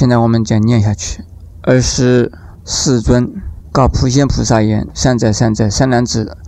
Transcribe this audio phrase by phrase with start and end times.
[0.00, 1.22] 现在我们将念下去。
[1.60, 2.32] 二是
[2.64, 3.34] 世尊
[3.70, 6.38] 告普贤菩萨言：“善哉善哉，善男子，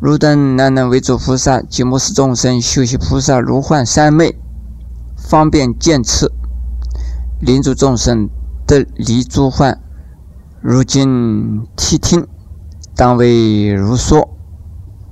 [0.00, 4.34] 汝等难能为诸菩萨，即末世众生修习菩萨如幻三昧，
[5.18, 6.32] 方便见次，
[7.38, 8.30] 令诸众生
[8.66, 9.78] 得离诸幻。
[10.62, 12.26] 如今谛听，
[12.96, 14.26] 当为如说。”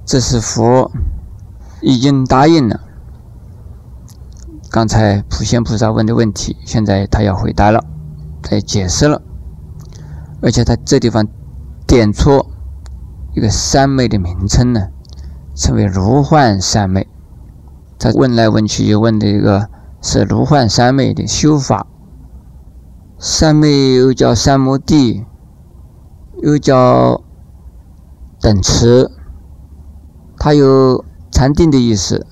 [0.08, 0.90] 这是佛
[1.82, 2.80] 已经答应了。
[4.70, 7.84] 刚才普贤菩萨问的问题，现在他要回答了，
[8.40, 9.20] 他也解释了，
[10.40, 11.26] 而且他这地方
[11.88, 12.46] 点出
[13.34, 14.90] 一个三昧的名称呢，
[15.56, 17.08] 称为如幻三昧。
[17.98, 19.68] 他问来问去，又问的一个
[20.00, 21.84] 是如幻三昧的修法。
[23.18, 25.26] 三昧又叫三摩地，
[26.42, 27.20] 又叫
[28.40, 29.10] 等持。
[30.38, 32.24] 它有禅定的意思，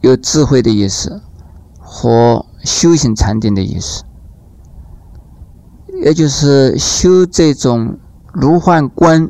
[0.00, 1.22] 有智慧的意思，
[1.92, 4.04] 和修行禅定的意思，
[6.04, 7.98] 也就是修这种
[8.32, 9.28] 如幻观，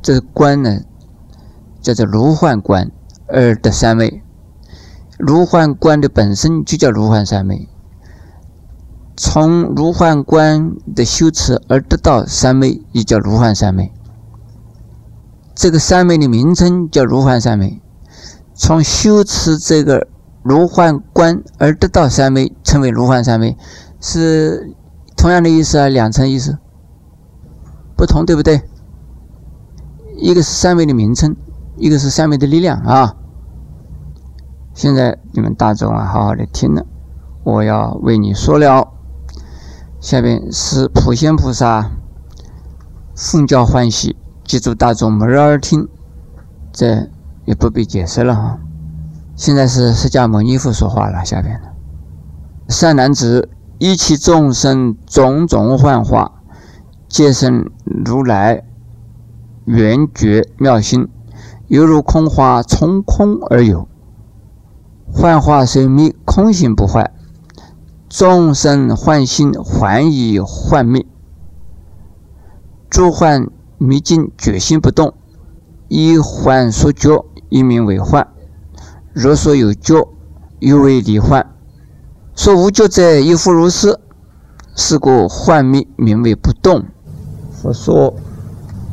[0.00, 0.80] 这观呢
[1.82, 2.90] 叫做如幻观
[3.26, 4.22] 而得三昧。
[5.18, 7.68] 如幻观的本身就叫如幻三昧，
[9.14, 13.92] 从如幻观的修持而得到三昧，也叫如幻三昧。
[15.54, 17.82] 这个三昧的名称叫如幻三昧，
[18.54, 20.06] 从修持这个
[20.48, 23.56] 如幻观而得到三昧，称为如幻三昧，
[24.00, 24.74] 是
[25.14, 26.56] 同样的意思啊，两层意思
[27.94, 28.62] 不同，对不对？
[30.16, 31.36] 一个是三昧的名称，
[31.76, 33.14] 一个是三昧的力量啊。
[34.72, 36.86] 现在你们大众啊，好好的听了，
[37.44, 38.88] 我要为你说了。
[40.00, 41.90] 下面是普贤菩萨
[43.14, 44.16] 奉教欢喜。
[44.44, 45.88] 记住，大众门耳听，
[46.72, 47.08] 这
[47.44, 48.58] 也不必解释了哈。
[49.38, 51.68] 现在是释迦牟尼佛说话了，下边的
[52.68, 56.42] 善男子，一切众生种种幻化，
[57.08, 57.70] 皆生
[58.04, 58.64] 如来
[59.64, 61.06] 圆觉妙心，
[61.68, 63.86] 犹如空花从空而有。
[65.06, 67.12] 幻化虽灭，空性不坏；
[68.08, 71.06] 众生幻心，幻已幻灭，
[72.90, 73.46] 诸幻。
[73.80, 75.14] 迷境决心不动，
[75.86, 78.26] 以幻所觉，一名为幻；
[79.12, 80.08] 若所有觉，
[80.58, 81.46] 又为离幻。
[82.34, 83.98] 说无觉者，亦复如是。
[84.74, 86.84] 是故幻灭名为不动。
[87.52, 88.14] 佛说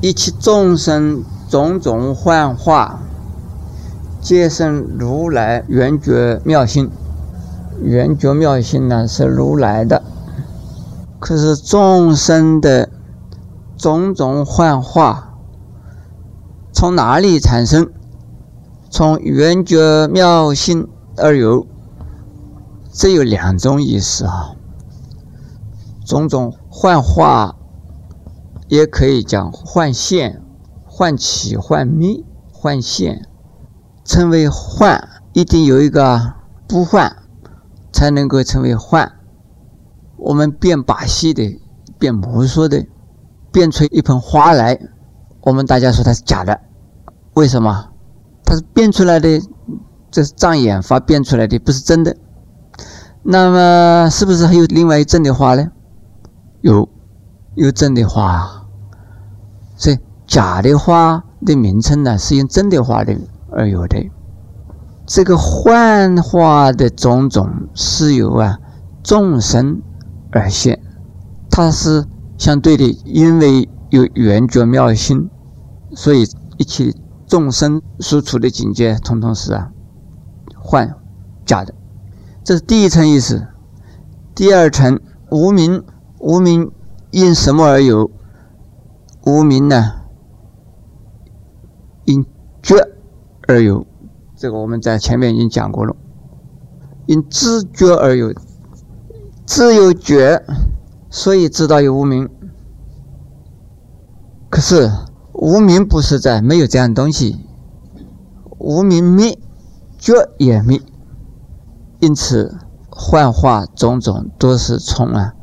[0.02, 3.00] 一切众生种种幻化，
[4.20, 6.90] 皆生如来圆觉妙心。
[7.82, 10.02] 圆觉妙心呢，是如来的。
[11.20, 12.90] 可是众生的。
[13.78, 15.36] 种种幻化
[16.72, 17.92] 从哪里产生？
[18.90, 20.88] 从圆觉妙心
[21.18, 21.66] 而有。
[22.92, 24.56] 这有两种意思啊。
[26.06, 27.56] 种种幻化
[28.68, 30.42] 也可以讲幻现、
[30.86, 33.28] 幻起、幻灭、幻现。
[34.06, 36.34] 称为幻，一定有一个
[36.68, 37.16] 不幻，
[37.92, 39.12] 才能够称为幻。
[40.18, 41.60] 我们变把戏的，
[41.98, 42.86] 变魔术的。
[43.52, 44.78] 变出一盆花来，
[45.42, 46.60] 我们大家说它是假的，
[47.36, 47.90] 为什么？
[48.46, 49.42] 它是变出来的，
[50.12, 52.16] 这是障眼法变出来的，不是真的。
[53.24, 55.68] 那么是不是还有另外一真的花呢？
[56.62, 56.88] 有，
[57.56, 58.68] 有真的花。
[59.76, 59.98] 所以
[60.28, 63.18] 假的花的名称呢，是用真的花的
[63.52, 64.10] 而有的。
[65.06, 68.58] 这个幻化的种种是由啊
[69.04, 69.82] 众生
[70.32, 70.80] 而现，
[71.50, 72.06] 它是。
[72.38, 75.30] 相对的，因为有圆觉妙心，
[75.94, 76.28] 所以
[76.58, 76.94] 一切
[77.36, 79.70] 众生所处的境界，统统是啊
[80.58, 80.96] 幻
[81.46, 81.74] 假的。
[82.46, 83.46] 这是第一层意思。
[84.34, 85.84] 第二层无名，
[86.20, 86.72] 无名
[87.12, 88.10] 因什么而有？
[89.26, 89.96] 无名呢？
[92.06, 92.26] 因
[92.64, 92.78] 觉
[93.50, 93.86] 而有。
[94.38, 95.94] 这个我们在前面已经讲过了。
[97.06, 98.34] 因知觉而有，
[99.46, 100.42] 自有觉。
[101.10, 102.30] 所以知道有无名，
[104.50, 104.90] 可是
[105.38, 107.46] 无名不是在，没有这样东西。
[108.58, 109.38] 无名灭，
[109.98, 110.82] 觉也灭，
[112.00, 112.58] 因此
[112.90, 115.34] 幻化种种都是从啊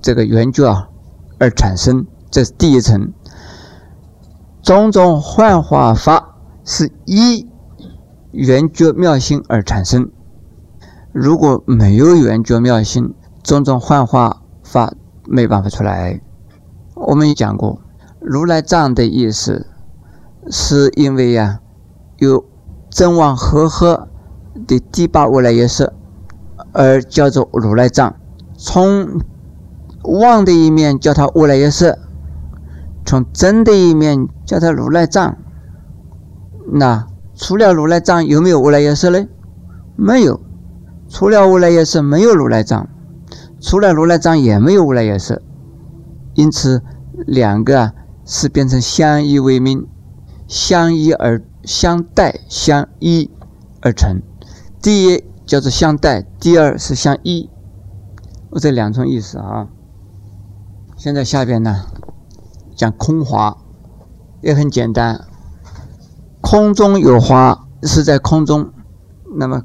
[0.00, 0.88] 这个圆觉
[1.38, 3.12] 而产生，这是第一层。
[4.62, 7.48] 种种幻化法是依
[8.30, 10.10] 圆觉妙心而产生，
[11.12, 14.40] 如果没有圆觉妙心，种种幻化。
[14.64, 14.94] 法
[15.26, 16.18] 没办法出来。
[16.94, 17.78] 我们也讲过，
[18.26, 19.66] 如来藏的意思，
[20.50, 21.60] 是因为呀，
[22.16, 22.42] 有
[22.88, 24.08] 真妄合合
[24.66, 25.92] 的第八无来也是，
[26.72, 28.16] 而叫做如来藏，
[28.56, 29.20] 从
[30.04, 31.98] 妄的一面叫它无来也色，
[33.04, 35.36] 从真的一面叫它如来藏。
[36.72, 39.26] 那除了如来藏，有没有无来也色呢？
[39.96, 40.40] 没有。
[41.10, 42.86] 除了无来也色，没有如来藏；
[43.60, 45.42] 除了如来藏，也没有无来也色。
[46.32, 46.82] 因此，
[47.26, 47.92] 两个啊
[48.24, 49.86] 是变成相依为命，
[50.46, 53.30] 相依而相待，相依
[53.80, 54.22] 而成。
[54.82, 57.50] 第一叫做相待，第二是相依。
[58.50, 59.68] 我这两种意思啊。
[60.96, 61.86] 现在下边呢
[62.74, 63.58] 讲空华，
[64.40, 65.26] 也很简单。
[66.40, 68.72] 空中有花，是在空中，
[69.36, 69.62] 那么。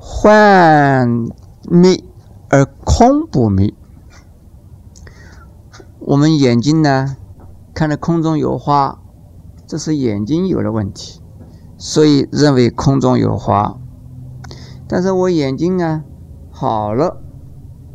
[0.00, 1.28] 幻
[1.68, 2.02] 灭
[2.48, 3.74] 而空不灭。
[5.98, 7.16] 我们眼睛呢，
[7.78, 8.98] 看到空中有花，
[9.64, 11.20] 这是眼睛有了问题，
[11.76, 13.78] 所以认为空中有花。
[14.88, 16.02] 但是我眼睛啊
[16.50, 17.22] 好了，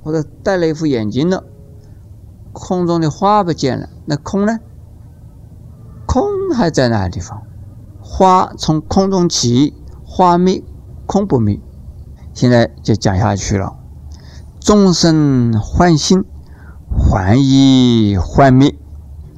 [0.01, 1.43] 或者戴了一副眼镜了，
[2.53, 4.61] 空中的花不见了，那空呢？
[6.07, 6.23] 空
[6.55, 7.43] 还在那个地方？
[7.99, 9.73] 花从空中起，
[10.05, 10.63] 花灭，
[11.05, 11.59] 空不灭。
[12.33, 13.75] 现在就讲下去了。
[14.61, 16.23] 众生幻心，
[16.87, 18.73] 幻意幻灭。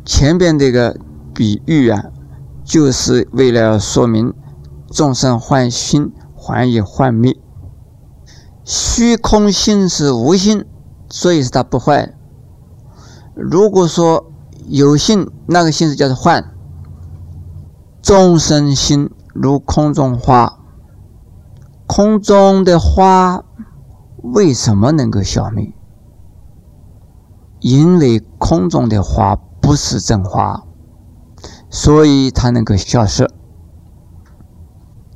[0.05, 0.99] 前边这个
[1.33, 2.05] 比喻啊，
[2.63, 4.31] 就是为了说明
[4.91, 7.35] 众生幻心、幻意幻灭。
[8.63, 10.63] 虚空心是无心，
[11.09, 12.13] 所以是它不坏。
[13.33, 14.31] 如果说
[14.67, 16.51] 有心，那个心是叫做幻。
[18.01, 20.59] 众生心如空中花。
[21.87, 23.43] 空中的花
[24.21, 25.73] 为什么能够消灭？
[27.59, 29.35] 因为空中的花
[29.65, 30.63] 不是真花，
[31.71, 33.27] 所以它能够消失。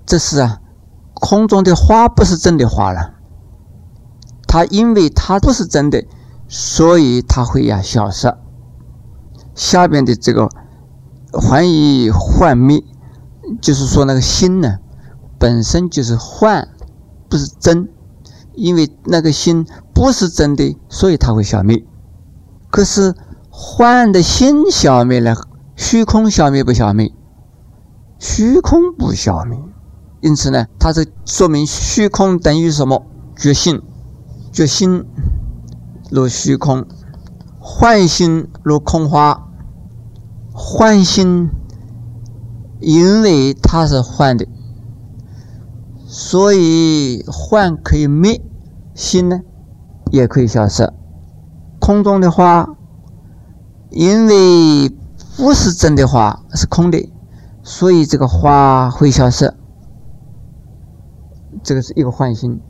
[0.07, 0.60] 这是啊，
[1.13, 3.13] 空中的花不是真的花了。
[4.48, 6.04] 它因为它不是真的，
[6.48, 8.36] 所以它会呀消失。
[9.54, 10.50] 下边的这个
[11.31, 12.84] 幻以幻灭，
[13.62, 14.80] 就是说那个心呢。
[15.38, 16.69] 本身就是幻，
[17.30, 17.88] 不是真，
[18.56, 21.86] 因为那个心不是真的，所以它会消灭。
[22.72, 23.13] 可是
[23.62, 25.36] 幻的心消灭了，
[25.76, 27.12] 虚空消灭不消灭？
[28.18, 29.60] 虚空不消灭。
[30.22, 33.06] 因此呢，它是说明虚空等于什么？
[33.36, 33.82] 觉性，
[34.54, 35.04] 觉心
[36.10, 36.86] 如虚空，
[37.60, 39.46] 幻心如空花。
[40.54, 41.50] 幻心
[42.80, 44.48] 因为它是幻的。
[46.06, 48.42] 所以幻可以灭，
[48.96, 49.42] 心呢
[50.12, 50.94] 也可以消失。
[51.82, 52.70] 空中的花，
[53.89, 54.89] 因为
[55.36, 57.12] 不是真的花，是空的，
[57.63, 59.53] 所以这个花会消失。
[61.63, 62.62] 这个是一个幻心，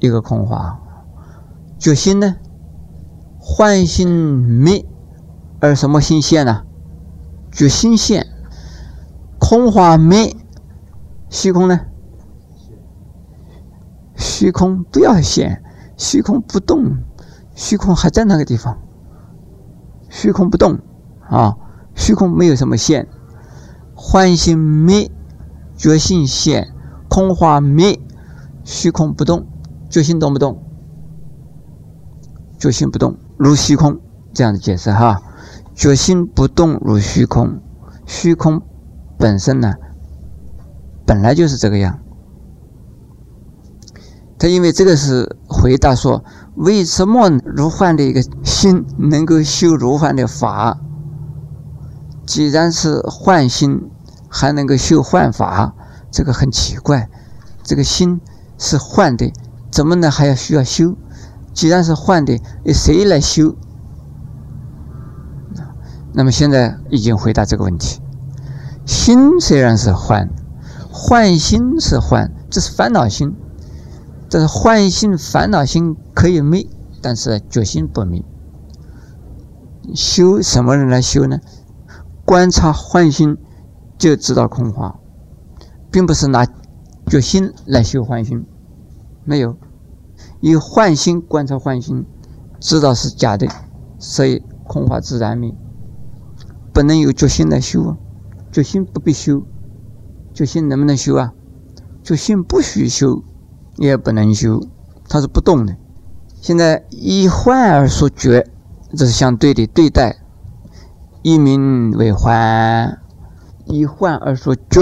[0.00, 0.80] 一个空花。
[1.78, 2.36] 觉心呢，
[3.38, 4.84] 幻心灭，
[5.60, 6.64] 而什么心现呢？
[7.52, 8.26] 觉心现，
[9.38, 10.36] 空花灭，
[11.28, 11.80] 虚空呢？
[14.16, 15.62] 虚空不要现，
[15.96, 16.98] 虚空不动，
[17.54, 18.78] 虚空还在那个地方。
[20.10, 20.80] 虚空不动
[21.30, 21.56] 啊，
[21.94, 23.08] 虚空没有什么现。
[23.94, 25.10] 幻心灭，
[25.76, 26.74] 觉性现，
[27.08, 27.98] 空花灭，
[28.64, 29.46] 虚空不动，
[29.88, 30.62] 觉性动不动？
[32.58, 33.98] 觉性不动，如虚空，
[34.34, 35.22] 这样的解释哈。
[35.74, 37.60] 觉性不动如虚空，
[38.04, 38.60] 虚空
[39.16, 39.74] 本身呢，
[41.06, 42.00] 本来就是这个样。
[44.38, 46.24] 他因为这个是回答说，
[46.60, 50.76] 为什么如幻的一个心能够修如幻的法？
[52.26, 53.90] 既然是幻心，
[54.28, 55.74] 还能够修幻法，
[56.10, 57.08] 这个很奇怪。
[57.62, 58.20] 这个心
[58.58, 59.32] 是幻的，
[59.70, 60.96] 怎么能还要需要修？
[61.54, 62.38] 既然是幻的，
[62.74, 63.56] 谁来修？
[66.12, 68.02] 那么现在已经回答这个问题：
[68.84, 70.28] 心虽然是幻，
[70.92, 73.34] 幻心是幻，这是烦恼心。
[74.28, 76.66] 这是幻心、烦恼心可以灭，
[77.00, 78.22] 但是觉心不灭。
[79.94, 81.40] 修什么人来修呢？
[82.26, 83.38] 观察幻心
[83.96, 85.00] 就知道空花，
[85.90, 86.46] 并不是拿
[87.06, 88.44] 觉心来修幻心，
[89.24, 89.56] 没有。
[90.40, 92.04] 以幻心观察幻心，
[92.60, 93.48] 知道是假的，
[93.98, 95.54] 所以空花自然灭。
[96.74, 97.96] 不能有决心来修啊，
[98.52, 99.42] 决心不必修，
[100.34, 101.32] 决心能不能修啊？
[102.04, 103.24] 决心不许修。
[103.78, 104.60] 也不能修，
[105.08, 105.74] 它是不动的。
[106.40, 108.46] 现在以幻而说绝，
[108.96, 110.16] 这是相对的对待。
[111.22, 112.98] 以名为幻，
[113.66, 114.80] 以幻而说绝，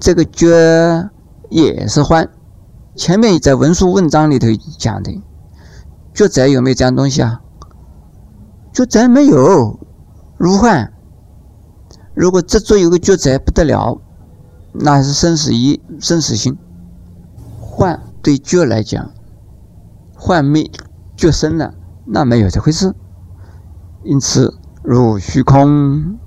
[0.00, 1.10] 这个绝
[1.50, 2.26] 也是幻。
[2.96, 5.22] 前面在文书文章里头讲的，
[6.14, 7.42] 绝宅有没有这样东西啊？
[8.72, 9.78] 绝宅没有，
[10.38, 10.90] 如幻。
[12.14, 14.00] 如果执着有个绝宅不得了，
[14.72, 16.56] 那是生死一生死心。
[17.60, 19.10] 患对绝来讲，
[20.20, 20.68] 幻灭
[21.16, 22.92] 觉生了，那没有这回事。
[24.02, 26.18] 因此，如虚空，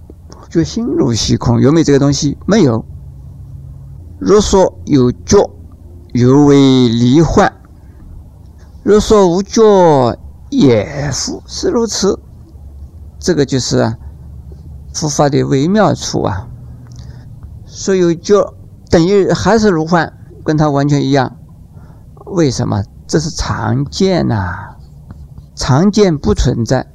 [0.49, 2.37] 觉心如虚空，有没有这个东西？
[2.45, 2.85] 没有。
[4.17, 5.51] 若说有觉，
[6.13, 6.55] 犹为
[6.87, 7.51] 离幻；
[8.81, 10.17] 若说无觉，
[10.49, 12.17] 也复是如此。
[13.19, 13.97] 这个就是啊
[14.93, 16.47] 佛法的微妙处啊。
[17.65, 18.53] 说有觉
[18.89, 20.13] 等于还是如幻，
[20.45, 21.35] 跟它完全一样。
[22.25, 22.83] 为什么？
[23.11, 24.77] 这是常见呐，
[25.53, 26.87] 常见不存在，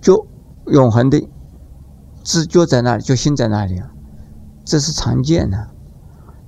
[0.00, 0.26] 就
[0.64, 1.28] 永恒的
[2.24, 3.82] 知觉在那里，就心在那里。
[4.64, 5.68] 这是常见的，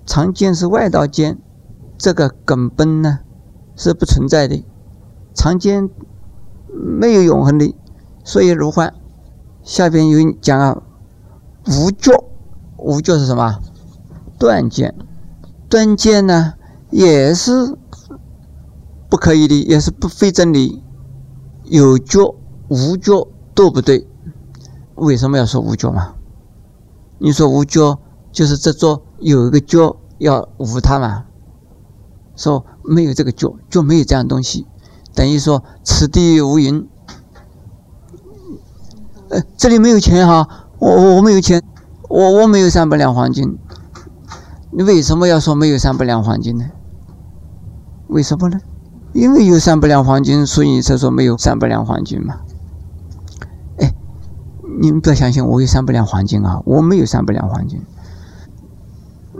[0.06, 1.36] 常见是外道见，
[1.98, 3.18] 这个根本呢
[3.76, 4.64] 是不存在的，
[5.34, 5.90] 常见
[6.72, 7.76] 没有永恒的，
[8.24, 8.94] 所以如幻。
[9.62, 10.80] 下边有讲啊，
[11.66, 12.24] 无觉，
[12.78, 13.60] 无觉是什么？
[14.38, 14.94] 断见，
[15.68, 16.54] 断见呢
[16.88, 17.76] 也是。
[19.08, 20.82] 不可以的，也是不非真理。
[21.64, 22.34] 有觉
[22.68, 24.06] 无觉都不对。
[24.94, 26.14] 为什么要说无觉嘛？
[27.18, 27.98] 你说无觉
[28.32, 31.24] 就是这座有一个觉要无它嘛？
[32.36, 34.66] 说没有这个觉，就没有这样东西，
[35.14, 36.88] 等于说此地无银。
[39.30, 41.62] 呃，这里没有钱哈，我我我没有钱，
[42.08, 43.58] 我我没有三百两黄金。
[44.70, 46.64] 你为什么要说没有三百两黄金呢？
[48.06, 48.58] 为什么呢？
[49.12, 52.40] 因为有三百两黄金，所以你才说没有三百两黄金嘛？
[53.78, 53.94] 哎，
[54.80, 56.62] 你们不要相信我有三百两黄金啊！
[56.66, 57.80] 我没有三百两黄金，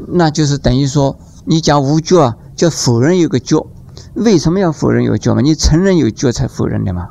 [0.09, 3.67] 那就是等于说你讲无觉啊，就否认有个觉。
[4.15, 5.41] 为什么要否认有觉嘛？
[5.43, 7.11] 你承认有觉才否认的嘛？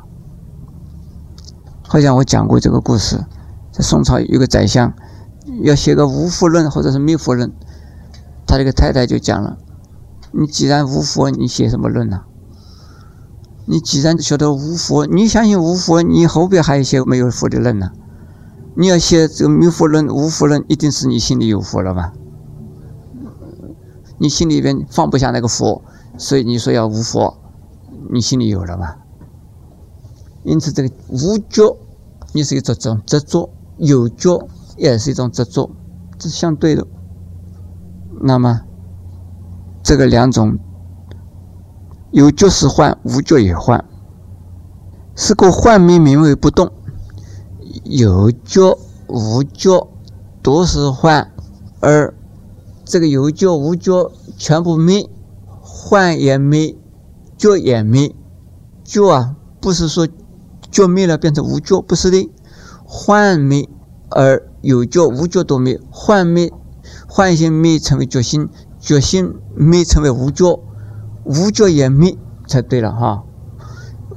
[1.86, 3.24] 好像我讲过这个故事，
[3.72, 4.92] 在宋朝有个宰相
[5.62, 7.50] 要写个无佛论或者是灭佛论，
[8.46, 9.56] 他这个太太就讲了
[10.32, 12.22] ：“你既然无佛，你写什么论呢？”
[13.70, 17.92] 你既然晓得无佛，你相信无佛，你后边还有一些没有佛的人呢？
[18.74, 22.14] 你要写这个没佛论、无佛论，一定是你心里有佛了吧？
[24.16, 25.82] 你心里边放不下那个佛，
[26.16, 27.36] 所以你说要无佛，
[28.10, 28.96] 你心里有了吧？
[30.44, 31.76] 因此，这个无觉，
[32.32, 34.48] 你是一种执着；有觉，
[34.78, 35.70] 也是一种执着，
[36.18, 36.86] 这是相对的。
[38.22, 38.62] 那么，
[39.82, 40.58] 这个两种。
[42.10, 43.84] 有觉是幻，无觉也幻。
[45.14, 46.72] 是故幻灭名为不动。
[47.84, 49.88] 有觉无觉
[50.42, 51.30] 都是幻，
[51.80, 52.14] 而
[52.84, 55.08] 这个有觉无觉全部灭，
[55.60, 56.74] 幻也灭，
[57.36, 58.14] 觉也灭。
[58.84, 60.08] 觉啊，不是说
[60.70, 62.30] 觉灭了变成无觉，不是的。
[62.84, 63.68] 幻灭
[64.08, 66.50] 而有觉无觉都灭，幻灭
[67.06, 68.48] 幻性灭成为觉心，
[68.80, 70.58] 觉心灭成为无觉。
[71.28, 72.16] 无觉也灭
[72.46, 73.22] 才对了哈，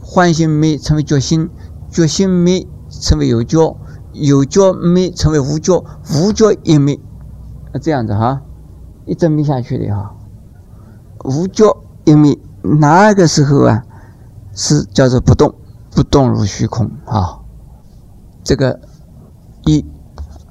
[0.01, 1.50] 幻心灭成为觉心，
[1.89, 3.75] 觉心灭成为有觉，
[4.13, 5.84] 有觉灭成为无觉，
[6.15, 6.98] 无觉也灭，
[7.82, 8.41] 这样子哈，
[9.06, 10.15] 一直灭下去的哈。
[11.25, 13.84] 无觉一灭，那个时候啊，
[14.53, 15.53] 是叫做不动，
[15.94, 17.39] 不动如虚空啊。
[18.41, 18.80] 这个
[19.65, 19.86] 一、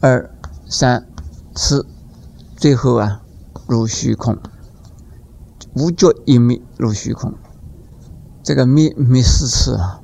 [0.01, 0.31] 二、
[0.69, 1.09] 三、
[1.57, 1.87] 四，
[2.55, 3.23] 最后啊，
[3.67, 4.37] 如虚空。
[5.75, 7.35] 无觉一灭入虚空，
[8.43, 10.01] 这个灭灭四次啊，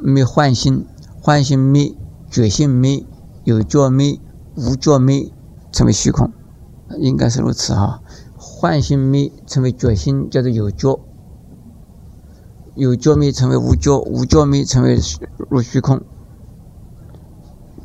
[0.00, 0.86] 灭幻心，
[1.20, 1.94] 幻心灭，
[2.30, 3.04] 觉性灭，
[3.44, 4.18] 有觉灭，
[4.54, 5.30] 无觉灭，
[5.70, 6.32] 成为虚空，
[6.98, 8.00] 应该是如此哈。
[8.38, 10.98] 幻心灭成为觉心，叫做有觉；
[12.74, 14.98] 有觉灭成为无觉，无觉灭成为
[15.50, 16.00] 入虚空。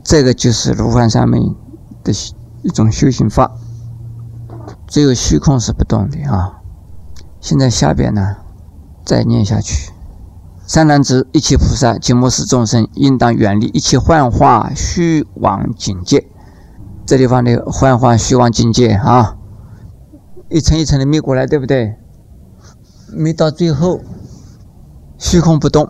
[0.01, 1.39] 这个就是如幻三昧
[2.05, 2.13] 的
[2.61, 3.51] 一种修行法，
[4.87, 6.60] 只有虚空是不动的啊。
[7.41, 8.37] 现在下边呢，
[9.03, 9.91] 再念下去。
[10.67, 16.29] 三男子一切菩萨及末世众生，应当远离一切幻化虚妄境界。
[17.05, 19.35] 这地方的幻化虚妄境界啊，
[20.49, 21.95] 一层一层的灭过来，对不对？
[23.11, 23.99] 灭到最后，
[25.17, 25.89] 虚空不动，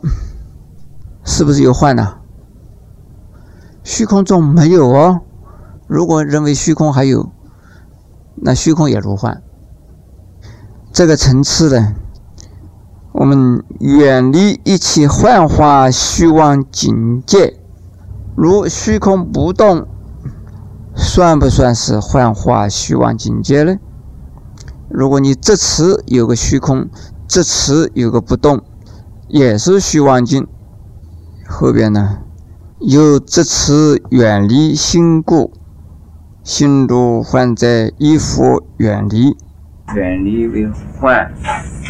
[1.25, 2.17] 是不是有幻呢？
[3.83, 5.19] 虚空中没有哦。
[5.85, 7.29] 如果认为虚空还有，
[8.35, 9.43] 那虚空也如幻。
[10.93, 11.95] 这个层次呢，
[13.13, 17.57] 我们远离一切幻化虚妄境界，
[18.35, 19.87] 如虚空不动，
[20.93, 23.77] 算不算是幻化虚妄境界呢？
[24.89, 26.89] 如果你这词有个虚空，
[27.25, 28.61] 这词有个不动，
[29.29, 30.45] 也是虚妄境。
[31.47, 32.17] 后边呢，
[32.79, 35.53] 又这次远离心故，
[36.43, 39.37] 心如幻在依佛远离，
[39.95, 40.67] 远离为
[40.99, 41.29] 幻，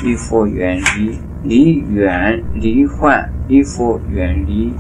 [0.04, 4.74] 离佛远离，离远离幻，离佛远离，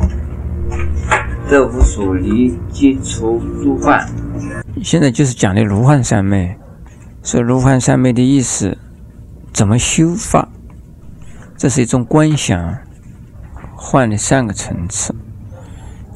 [1.49, 4.03] 得无所离，即除如幻。
[4.83, 6.55] 现在就是讲的如幻三昧，
[7.21, 8.77] 说如幻三昧的意思，
[9.53, 10.47] 怎么修法？
[11.57, 12.75] 这是一种观想，
[13.75, 15.13] 换了三个层次，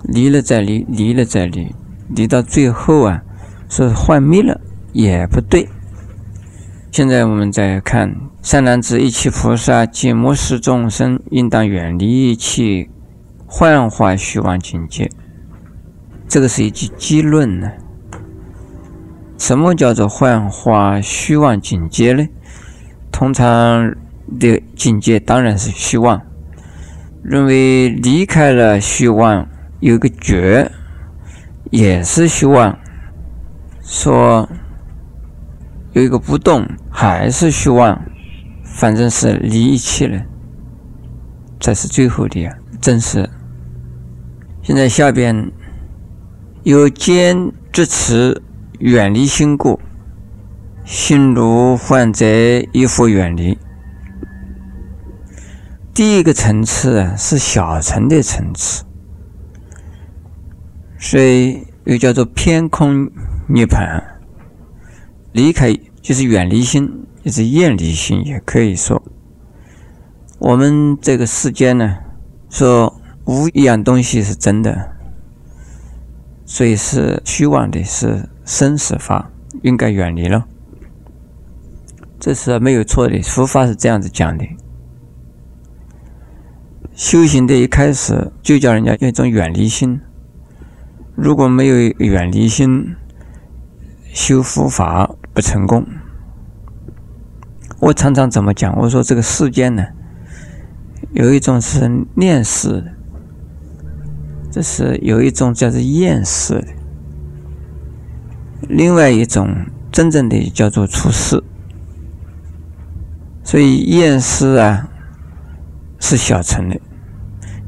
[0.01, 1.75] 离了再离，离了再离，
[2.09, 3.21] 离到最后啊，
[3.69, 4.59] 说幻灭了
[4.91, 5.69] 也不对。
[6.95, 12.87] 现在我们再看善男子一切菩萨及末世众生，应当远离一切
[13.45, 15.11] 幻化虚妄境界。
[16.25, 17.69] 这个是一句机论呢。
[19.37, 22.25] 什么叫做幻化虚妄境界呢？
[23.11, 23.93] 通常
[24.39, 26.21] 的境界当然是虚妄，
[27.21, 29.45] 认为离开了虚妄
[29.81, 30.71] 有个觉，
[31.71, 32.79] 也是虚妄。
[33.81, 34.47] 说
[35.95, 37.99] 有一个不动还是虚妄，
[38.63, 40.21] 反正是离一切了，
[41.61, 43.29] 才是最后的呀，真实。
[44.61, 45.51] 现在下边
[46.63, 48.41] 有坚之词。
[48.79, 49.79] 远离心故，
[50.83, 52.25] 心如幻者，
[52.73, 53.57] 亦复远离。
[55.93, 58.83] 第一个层次啊，是小乘的层次，
[60.99, 63.09] 所以又叫做偏空
[63.47, 64.03] 涅槃。
[65.35, 69.03] 离开就是远离心，就是厌离心，也可以说。
[70.39, 71.97] 我们这个世间呢，
[72.49, 74.95] 说无一样东西是真的，
[76.45, 78.29] 所以是虚妄的，是。
[78.45, 79.31] 生死法
[79.63, 80.45] 应该远离了，
[82.19, 83.19] 这是没有错的。
[83.23, 84.45] 佛法是这样子讲的。
[86.93, 89.99] 修行的一开始就叫人家一种远离心，
[91.15, 92.95] 如果没有远离心，
[94.13, 95.85] 修佛法不成功。
[97.79, 98.74] 我常常怎么讲？
[98.79, 99.85] 我说这个世间呢，
[101.11, 102.93] 有一种是念世的，
[104.50, 106.67] 这是有一种叫做厌世的。
[108.69, 109.53] 另外一种
[109.91, 111.43] 真正的叫做出世，
[113.43, 114.89] 所以厌世啊
[116.00, 116.79] 是小乘的，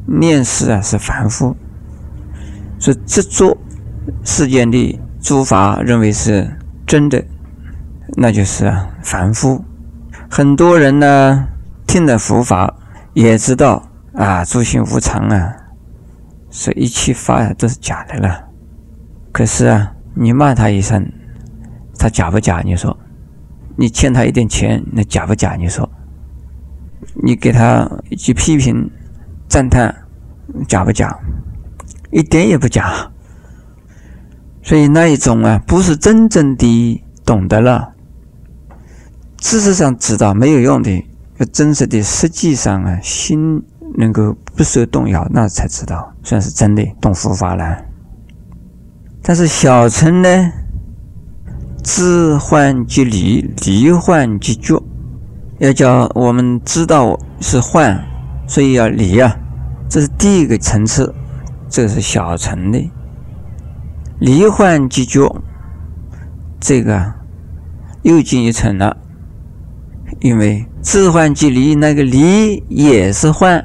[0.05, 1.55] 念世啊是凡夫，
[2.79, 3.57] 所以执着
[4.23, 6.49] 世间的诸法认为是
[6.87, 7.23] 真的，
[8.15, 9.63] 那就是凡夫。
[10.29, 11.47] 很多人呢
[11.85, 12.73] 听了佛法
[13.13, 15.55] 也知道啊诸行无常啊，
[16.49, 18.45] 所以一切法都是假的了。
[19.31, 19.93] 可是啊。
[20.19, 21.07] 你骂他一声，
[21.95, 22.59] 他假不假？
[22.65, 22.97] 你说，
[23.75, 25.53] 你欠他一点钱，那假不假？
[25.53, 25.87] 你说，
[27.23, 28.89] 你给他一句批评、
[29.47, 29.95] 赞叹，
[30.67, 31.15] 假不假？
[32.09, 33.11] 一点也不假。
[34.63, 37.93] 所以那一种啊，不是真正的懂得了，
[39.37, 40.91] 知识上知道没有用的，
[41.37, 43.63] 要真实的，实际上啊，心
[43.95, 47.77] 能够不受动摇，那才知道算是真的懂佛法了。
[49.21, 50.51] 但是小乘呢，
[51.83, 54.81] 知幻即离，离幻即觉，
[55.59, 58.03] 要叫我们知道是幻，
[58.47, 59.37] 所以要离啊，
[59.87, 61.13] 这是第一个层次，
[61.69, 62.91] 这是小乘的。
[64.19, 65.41] 离幻即觉，
[66.59, 67.13] 这个
[68.01, 68.97] 又进一层了，
[70.19, 73.63] 因为知幻即离，那个离也是幻，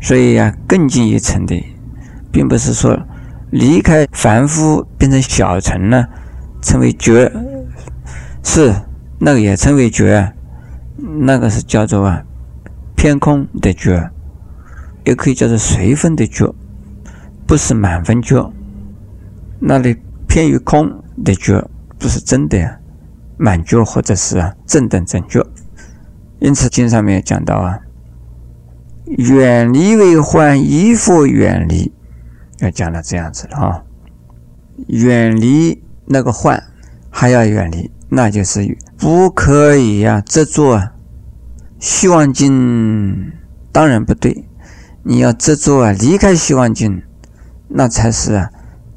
[0.00, 1.54] 所以呀，更进一层的，
[2.32, 2.98] 并不是说。
[3.50, 6.04] 离开凡夫变成小乘呢，
[6.60, 7.30] 称为觉，
[8.42, 8.74] 是
[9.20, 10.32] 那个也称为觉，
[10.96, 12.20] 那个是叫做啊
[12.96, 14.10] 偏空的觉，
[15.04, 16.52] 也可以叫做随分的觉，
[17.46, 18.50] 不是满分觉。
[19.60, 20.90] 那里偏于空
[21.24, 21.64] 的觉，
[21.96, 22.76] 不是真的呀
[23.36, 25.44] 满觉或者是正等正觉。
[26.40, 27.80] 因此经上面讲到啊，
[29.06, 31.92] 远离为患，依复远离。
[32.60, 33.82] 要讲到这样子了啊，
[34.88, 36.62] 远离那个患，
[37.10, 40.92] 还要远离，那就是不可以呀执着啊
[41.80, 43.32] 希望境，
[43.72, 44.44] 当然不对。
[45.02, 47.02] 你要执着啊，离开希望境，
[47.68, 48.50] 那才是啊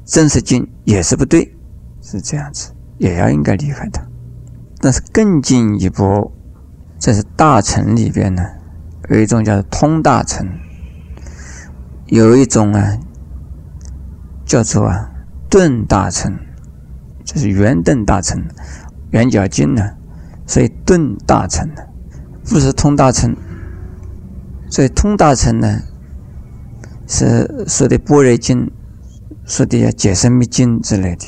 [0.04, 1.54] 真实境，也是不对，
[2.00, 4.07] 是这样子，也要应该离开它。
[4.80, 6.32] 但是更进一步，
[6.98, 8.42] 这是大乘里边呢，
[9.08, 10.48] 有一种叫通大乘，
[12.06, 12.98] 有一种啊。
[14.46, 15.10] 叫做啊，
[15.50, 16.34] 顿大乘，
[17.22, 18.42] 就是圆顿大乘，
[19.10, 19.90] 圆角经呢，
[20.46, 21.82] 所以顿大乘呢，
[22.48, 23.36] 不是通大乘。
[24.70, 25.82] 所以通大乘呢，
[27.06, 28.70] 是说的般若经，
[29.44, 31.26] 说的要解生密经之类的。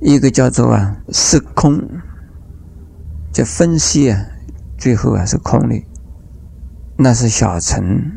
[0.00, 1.80] 一个叫做啊是空，
[3.36, 4.28] 这分析啊，
[4.78, 5.84] 最后啊是空的，
[6.96, 8.10] 那是小乘。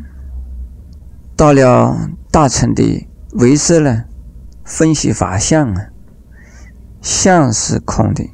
[1.36, 4.06] 到了大乘的唯识呢，
[4.64, 5.88] 分析法相啊，
[7.02, 8.30] 相是空的，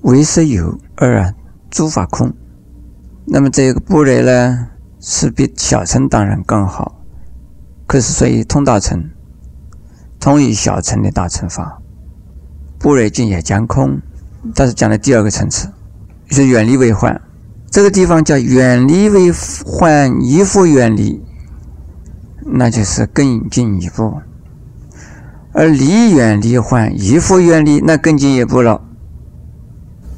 [0.00, 1.34] 唯识有二啊，
[1.70, 2.34] 诸法空。
[3.24, 4.66] 那么这个般若呢，
[4.98, 7.00] 是比小乘当然更好，
[7.86, 9.08] 可是所以通大乘，
[10.18, 11.80] 通于小乘的大乘法。
[12.80, 14.02] 般若经也将空，
[14.54, 15.68] 但是讲的第二个层次，
[16.26, 17.20] 是远离为患。
[17.70, 19.32] 这个地方叫远离为
[19.64, 21.22] 患，依复远离，
[22.44, 24.20] 那就是更进一步。
[25.52, 28.82] 而离远离患，依复远离，那更进一步了。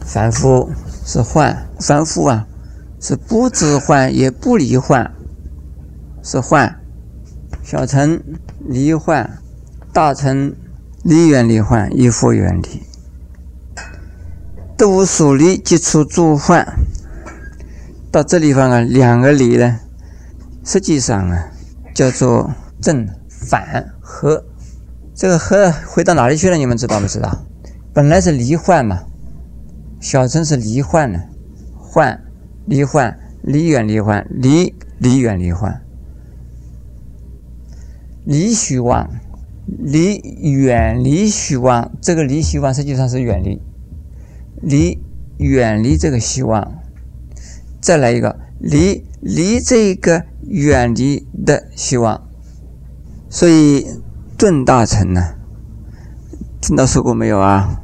[0.04, 0.70] 凡夫
[1.04, 2.46] 是患，凡夫啊。
[3.00, 5.12] 是不知患也不离患，
[6.22, 6.76] 是患；
[7.62, 8.18] 小乘
[8.66, 9.38] 离患，
[9.92, 10.54] 大乘
[11.02, 12.82] 离远离患，亦复远离。
[14.76, 16.66] 都属离即出诸患。
[18.10, 19.80] 到这地方啊，两个离呢，
[20.64, 21.50] 实际上啊，
[21.94, 24.44] 叫做正反合。
[25.14, 26.56] 这个合回到哪里去了？
[26.56, 27.46] 你们知道不知道？
[27.92, 29.04] 本来是离患嘛，
[30.00, 31.20] 小乘是离患呢，
[31.78, 32.20] 患。
[32.66, 35.82] 离患，离远离患，离离远离患，
[38.24, 39.06] 离虚妄，
[39.66, 41.92] 离远离虚妄。
[42.00, 43.60] 这个离虚妄实际上是远离，
[44.64, 44.98] 离
[45.38, 46.74] 远离这个希望。
[47.80, 52.22] 再来一个，离离这个远离的希望。
[53.28, 53.86] 所以
[54.38, 55.34] 顿大成呢，
[56.60, 57.80] 听到说过没有啊？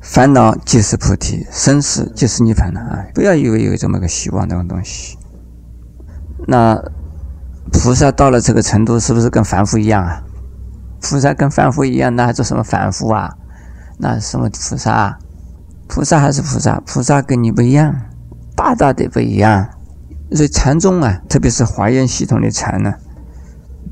[0.00, 2.76] 烦恼即是菩提，生死即是涅槃！
[2.78, 5.18] 啊，不要以为有这么个希望这种东西。
[6.46, 6.78] 那
[7.72, 10.22] 菩萨到了这个程度，是不是跟凡夫一样啊？
[11.00, 13.36] 菩萨跟凡夫一样，那还做什么凡夫啊？
[13.98, 14.92] 那什么菩萨？
[14.92, 15.18] 啊
[15.86, 16.80] 菩萨还是菩萨？
[16.86, 17.94] 菩萨跟你不一样，
[18.56, 19.68] 大大的不一样。
[20.32, 22.94] 所以禅宗啊，特别是华严系统的禅呢，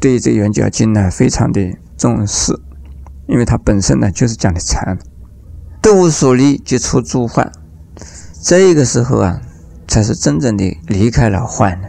[0.01, 2.59] 对这《圆觉经》呢非常的重视，
[3.29, 4.99] 因为它本身呢就是讲的禅。
[5.81, 7.53] 得无所离，即出诸患。
[8.41, 9.41] 这个时候啊，
[9.87, 11.89] 才是真正的离开了患呢。